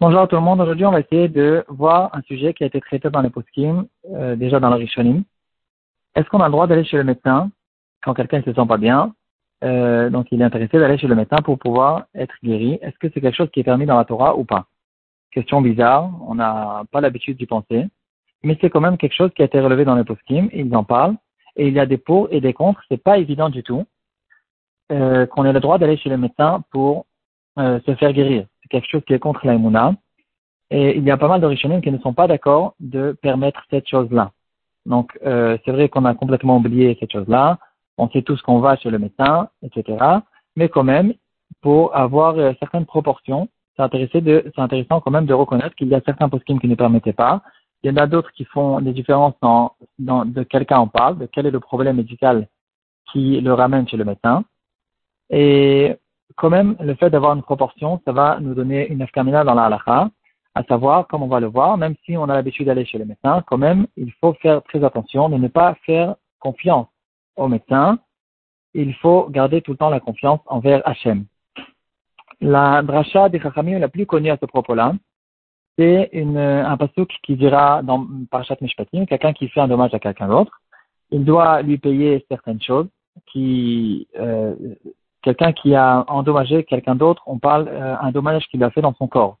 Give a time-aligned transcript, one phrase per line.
[0.00, 0.60] Bonjour tout le monde.
[0.60, 3.86] Aujourd'hui, on va essayer de voir un sujet qui a été traité dans les poskim,
[4.10, 5.22] euh, déjà dans le Rishonim.
[6.16, 7.52] Est-ce qu'on a le droit d'aller chez le médecin
[8.02, 9.14] quand quelqu'un ne se sent pas bien?
[9.62, 12.80] Euh, Donc, il est intéressé d'aller chez le médecin pour pouvoir être guéri.
[12.82, 14.66] Est-ce que c'est quelque chose qui est permis dans la Torah ou pas?
[15.30, 16.10] Question bizarre.
[16.26, 17.86] On n'a pas l'habitude d'y penser.
[18.42, 20.48] Mais c'est quand même quelque chose qui a été relevé dans les poskim.
[20.52, 21.14] Ils en parlent.
[21.54, 22.82] Et il y a des pour et des contre.
[22.88, 23.84] C'est pas évident du tout.
[24.90, 27.06] Euh, qu'on ait le droit d'aller chez le médecin pour
[27.58, 28.46] euh, se faire guérir.
[28.62, 29.94] C'est quelque chose qui est contre l'aïmouna.
[30.70, 33.86] Et il y a pas mal de qui ne sont pas d'accord de permettre cette
[33.86, 34.32] chose-là.
[34.86, 37.58] Donc, euh, c'est vrai qu'on a complètement oublié cette chose-là.
[37.98, 39.98] On sait tous qu'on va chez le médecin, etc.
[40.56, 41.12] Mais quand même,
[41.60, 46.28] pour avoir euh, certaines proportions, c'est intéressant, quand même de reconnaître qu'il y a certains
[46.28, 47.42] post qui ne permettaient pas.
[47.82, 50.88] Il y en a d'autres qui font des différences dans, dans, de quel cas on
[50.88, 52.48] parle, de quel est le problème médical
[53.10, 54.44] qui le ramène chez le médecin.
[55.30, 55.96] Et
[56.36, 59.64] quand même, le fait d'avoir une proportion, ça va nous donner une afkamina dans la
[59.64, 60.10] halakha,
[60.54, 63.04] à savoir, comme on va le voir, même si on a l'habitude d'aller chez le
[63.04, 66.88] médecin, quand même, il faut faire très attention de ne pas faire confiance
[67.36, 67.98] au médecin.
[68.74, 71.24] Il faut garder tout le temps la confiance envers Hachem.
[72.40, 74.94] La dracha des Chachamim la plus connue à ce propos-là,
[75.78, 80.28] c'est un pasuk qui dira dans Parashat Mishpatim, quelqu'un qui fait un dommage à quelqu'un
[80.28, 80.60] d'autre,
[81.10, 82.88] il doit lui payer certaines choses
[83.26, 84.54] qui euh,
[85.22, 88.94] quelqu'un qui a endommagé quelqu'un d'autre, on parle euh, un dommage qu'il a fait dans
[88.94, 89.38] son corps.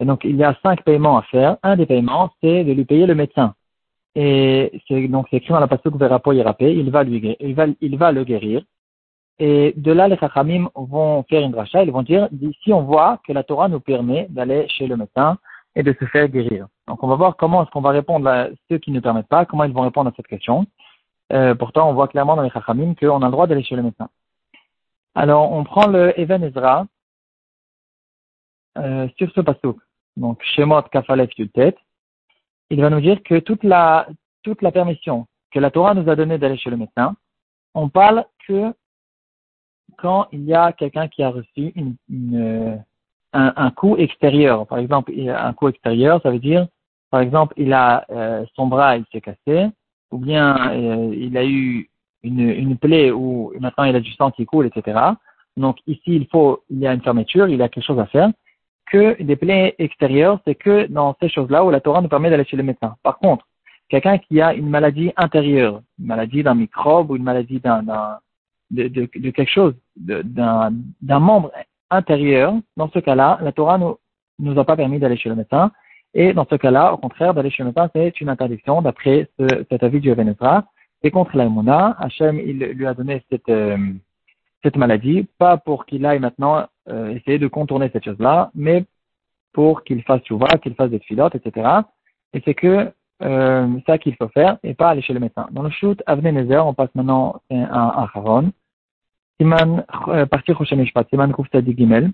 [0.00, 1.56] Et donc il y a cinq paiements à faire.
[1.62, 3.54] Un des paiements, c'est de lui payer le médecin.
[4.14, 7.66] Et c'est donc c'est écrit dans la pasuk Verapo Yerapé, il va lui il va
[7.80, 8.62] il va le guérir.
[9.40, 13.18] Et de là les Chachamim vont faire une dracha, ils vont dire d'ici on voit
[13.26, 15.38] que la Torah nous permet d'aller chez le médecin
[15.74, 16.68] et de se faire guérir.
[16.86, 19.44] Donc on va voir comment est-ce qu'on va répondre à ceux qui ne permettent pas,
[19.44, 20.66] comment ils vont répondre à cette question.
[21.32, 23.82] Euh, pourtant on voit clairement dans les Chachamim qu'on a le droit d'aller chez le
[23.82, 24.08] médecin.
[25.14, 26.86] Alors, on prend le Even Ezra
[28.78, 29.78] euh, sur ce pasuk.
[30.16, 31.76] Donc, Shemot Kafalef Yutet.
[32.70, 34.08] Il va nous dire que toute la,
[34.42, 37.14] toute la permission que la Torah nous a donnée d'aller chez le médecin,
[37.74, 38.74] on parle que
[39.98, 42.82] quand il y a quelqu'un qui a reçu une, une,
[43.32, 44.66] un, un, coup extérieur.
[44.66, 46.66] Par exemple, un coup extérieur, ça veut dire,
[47.10, 49.68] par exemple, il a euh, son bras, il s'est cassé,
[50.10, 51.90] ou bien euh, il a eu
[52.24, 54.98] une, une plaie où maintenant il a du sang qui coule, etc.
[55.56, 58.06] Donc ici, il faut, il y a une fermeture, il y a quelque chose à
[58.06, 58.30] faire.
[58.90, 62.44] Que des plaies extérieures, c'est que dans ces choses-là où la Torah nous permet d'aller
[62.44, 62.96] chez le médecin.
[63.02, 63.46] Par contre,
[63.88, 67.82] quelqu'un qui a une maladie intérieure, une maladie d'un microbe ou une maladie d'un,
[68.70, 71.50] de, de, quelque chose, d'un, d'un membre
[71.90, 73.96] intérieur, dans ce cas-là, la Torah nous,
[74.38, 75.70] nous a pas permis d'aller chez le médecin.
[76.12, 79.64] Et dans ce cas-là, au contraire, d'aller chez le médecin, c'est une interdiction d'après ce,
[79.70, 80.64] cet avis du Evenezra
[81.04, 81.96] et contre l'aïmouna.
[82.00, 83.76] Hachem, il lui a donné cette, euh,
[84.64, 88.84] cette maladie, pas pour qu'il aille maintenant euh, essayer de contourner cette chose-là, mais
[89.52, 91.68] pour qu'il fasse chouva, qu'il fasse des filotes, etc.
[92.32, 92.90] Et c'est que
[93.22, 95.46] euh, ça qu'il faut faire et pas aller chez le médecin.
[95.52, 98.50] Dans le shoot Avne on passe maintenant à Haron.
[99.38, 99.84] Siman,
[100.64, 101.32] Shemishpat, Siman
[101.76, 102.10] Gimel.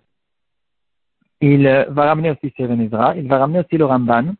[1.40, 4.34] Il va ramener aussi Seven il va ramener aussi le Ramban,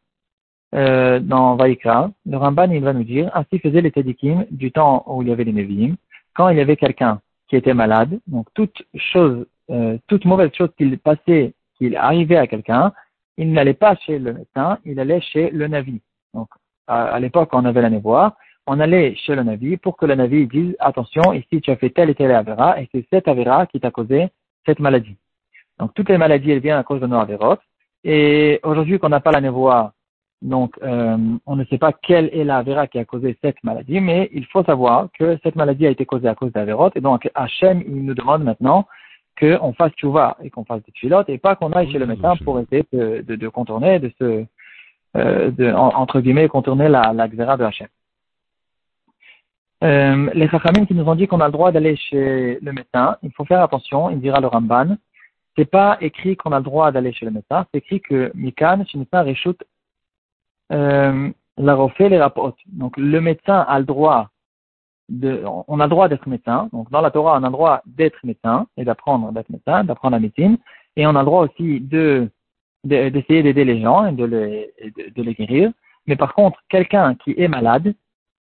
[0.75, 5.05] euh, dans Vaikra, le Ramban il va nous dire ainsi faisait les Tedikim du temps
[5.09, 5.97] où il y avait les Nevi'im,
[6.35, 10.71] quand il y avait quelqu'un qui était malade, donc toute chose, euh, toute mauvaise chose
[10.79, 12.93] qu'il passait, qu'il arrivait à quelqu'un,
[13.37, 16.01] il n'allait pas chez le médecin, il allait chez le Navi.
[16.35, 16.49] Donc
[16.87, 18.37] à, l'époque on avait la névoie,
[18.69, 21.91] on allait chez le Navi pour que le Navi dise attention, ici tu as fait
[21.91, 24.29] telle et telle avéra, et c'est cette avéra qui t'a causé
[24.65, 25.17] cette maladie.
[25.81, 27.63] Donc toutes les maladies elles viennent à cause de nos avérotes.
[28.05, 29.93] Et aujourd'hui qu'on n'a pas la névoie,
[30.43, 34.01] donc, euh, on ne sait pas quelle est la vera qui a causé cette maladie,
[34.01, 37.29] mais il faut savoir que cette maladie a été causée à cause d'Averot, et donc
[37.35, 38.87] Hachem, il nous demande maintenant
[39.39, 42.37] qu'on fasse tchouva et qu'on fasse des filotes, et pas qu'on aille chez le médecin
[42.45, 44.45] pour essayer de, de, de contourner, de se,
[45.17, 47.89] euh, de, entre guillemets, contourner la, la xéra de Hachem.
[49.83, 53.17] Euh, les Chachamim qui nous ont dit qu'on a le droit d'aller chez le médecin,
[53.23, 54.97] il faut faire attention, il dira le Ramban,
[55.57, 58.85] c'est pas écrit qu'on a le droit d'aller chez le médecin, c'est écrit que Mikan,
[59.13, 59.70] réchoute euh,
[60.71, 62.55] la refait les rapports.
[62.67, 64.31] Donc le médecin a le droit
[65.11, 66.69] de, on a le droit d'être médecin.
[66.73, 70.15] Donc dans la Torah, on a le droit d'être médecin et d'apprendre d'être médecin, d'apprendre
[70.15, 70.57] la médecine.
[70.97, 72.29] Et on a le droit aussi de
[72.83, 74.73] d'essayer d'aider les gens et de les,
[75.15, 75.71] de, les guérir.
[76.07, 77.93] Mais par contre, quelqu'un qui est malade,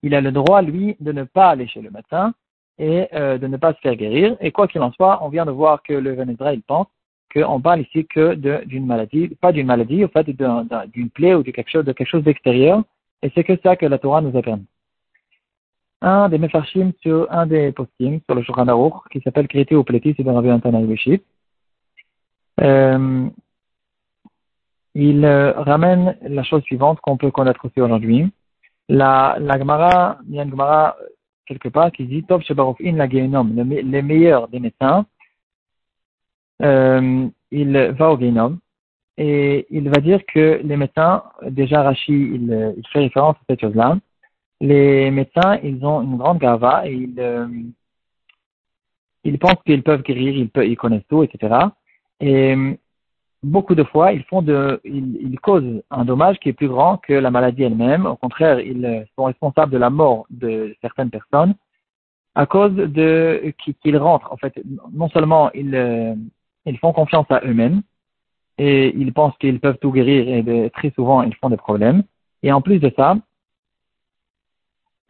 [0.01, 2.33] il a le droit, lui, de ne pas aller chez le médecin
[2.79, 4.35] et euh, de ne pas se faire guérir.
[4.41, 6.87] Et quoi qu'il en soit, on vient de voir que le Venezuela, il pense
[7.33, 8.35] qu'on parle ici que
[8.65, 12.09] d'une maladie, pas d'une maladie, au fait d'une plaie ou de quelque chose, de quelque
[12.09, 12.83] chose d'extérieur,
[13.21, 14.67] et c'est que ça que la Torah nous a permis.
[16.01, 19.83] Un des mefarshim sur un des postim sur le Shulchan Aruch, qui s'appelle Kriti ou
[19.83, 20.95] Pletis de Rabbi Anton
[22.61, 23.29] Euh,
[24.95, 28.31] il euh, ramène la chose suivante qu'on peut connaître aussi aujourd'hui.
[28.89, 30.95] La, la Gemara, il y a une Gemara
[31.45, 32.41] quelque part qui dit Top
[32.83, 35.05] in la les meilleurs des médecins,
[36.59, 38.57] il va au Gehenom
[39.17, 43.97] et il va dire que les médecins, déjà Rashi, il, fait référence à cette chose-là,
[44.59, 47.47] les médecins, ils ont une grande gava et ils, euh,
[49.39, 51.55] pensent qu'ils peuvent guérir, ils, connaissent tout, etc.
[52.21, 52.55] Et
[53.43, 57.13] beaucoup de fois, ils font de, ils, causent un dommage qui est plus grand que
[57.13, 58.05] la maladie elle-même.
[58.05, 61.55] Au contraire, ils sont responsables de la mort de certaines personnes
[62.35, 64.31] à cause de qu'ils rentrent.
[64.31, 64.59] En fait,
[64.91, 66.15] non seulement ils, euh,
[66.65, 67.81] ils font confiance à eux-mêmes
[68.57, 72.03] et ils pensent qu'ils peuvent tout guérir et de, très souvent ils font des problèmes.
[72.43, 73.15] Et en plus de ça,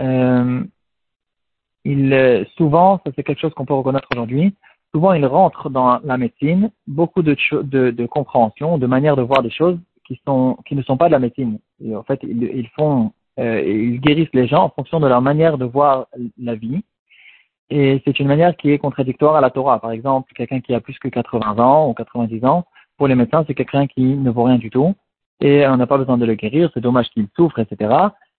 [0.02, 0.64] euh,
[1.86, 4.56] ils, souvent, ça c'est quelque chose qu'on peut reconnaître aujourd'hui,
[4.94, 9.42] souvent ils rentrent dans la médecine, beaucoup de, de, de, compréhension, de manière de voir
[9.44, 9.78] des choses
[10.08, 11.60] qui, sont, qui ne sont pas de la médecine.
[11.84, 15.22] Et en fait, ils, ils font, euh, ils guérissent les gens en fonction de leur
[15.22, 16.08] manière de voir
[16.38, 16.84] la vie.
[17.70, 19.80] Et c'est une manière qui est contradictoire à la Torah.
[19.80, 22.66] Par exemple, quelqu'un qui a plus que 80 ans ou 90 ans,
[22.98, 24.94] pour les médecins, c'est quelqu'un qui ne vaut rien du tout.
[25.42, 27.94] Et on n'a pas besoin de le guérir, c'est dommage qu'il souffre, etc.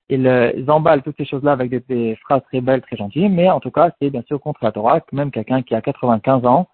[0.08, 3.60] Ils, euh, emballent toutes ces choses-là avec des, phrases très belles, très gentilles, mais en
[3.60, 6.68] tout cas, c'est bien sûr contre la Torah, même quelqu'un qui a 95 ans,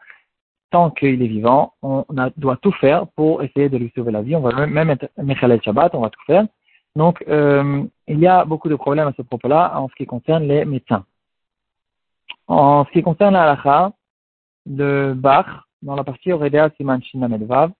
[0.70, 2.04] tant qu'il est vivant, on
[2.36, 4.36] doit tout faire pour essayer de lui sauver la vie.
[4.36, 6.46] On va même être Mechalel Shabbat, on va tout faire.
[6.96, 10.44] Donc, euh, il y a beaucoup de problèmes à ce propos-là en ce qui concerne
[10.44, 11.04] les médecins.
[12.50, 13.92] En ce qui concerne la halakha
[14.66, 15.46] de Bach,
[15.82, 17.70] dans la partie Oredea Siman Medvav,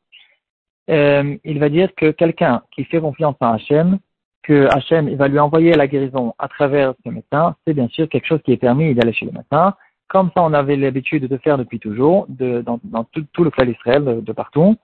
[0.89, 3.99] euh, il va dire que quelqu'un qui fait confiance en Hachem,
[4.45, 8.29] que Hachem va lui envoyer la guérison à travers ce médecin, c'est bien sûr quelque
[8.29, 9.75] chose qui est permis d'aller chez le médecin.
[10.07, 13.67] Comme ça, on avait l'habitude de faire depuis toujours, de, dans, dans tout, le clan
[13.67, 14.77] d'Israël, de, partout.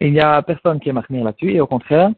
[0.00, 1.52] il n'y a personne qui est marqué là-dessus.
[1.52, 2.10] Et au contraire,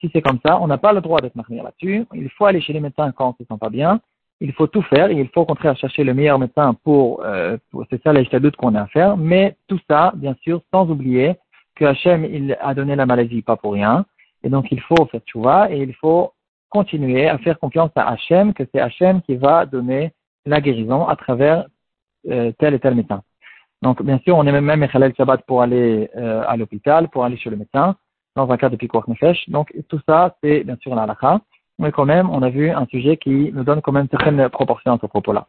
[0.00, 2.06] si c'est comme ça, on n'a pas le droit d'être marqué là-dessus.
[2.14, 4.00] Il faut aller chez les médecins quand on se sent pas bien.
[4.40, 7.84] Il faut tout faire il faut au contraire chercher le meilleur médecin pour, euh, pour
[7.90, 9.16] c'est ça doute qu'on a à faire.
[9.16, 11.36] Mais tout ça, bien sûr, sans oublier
[11.74, 14.04] que Hachem, il a donné la maladie pas pour rien.
[14.42, 16.32] Et donc, il faut faire vois et il faut
[16.68, 20.12] continuer à faire confiance à Hachem, que c'est Hachem qui va donner
[20.46, 21.66] la guérison à travers
[22.28, 23.22] euh, tel et tel médecin.
[23.82, 27.36] Donc, bien sûr, on est même Echalel Shabbat pour aller euh, à l'hôpital, pour aller
[27.36, 27.96] chez le médecin,
[28.34, 29.48] dans un cas de Pikuach Nefesh.
[29.48, 31.40] Donc, tout ça, c'est bien sûr la halakha.
[31.78, 34.94] Mais quand même, on a vu un sujet qui nous donne quand même certaines proportions
[34.94, 35.46] à ce propos-là.